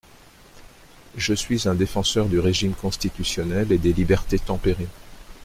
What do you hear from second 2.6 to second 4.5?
constitutionnel et des libertés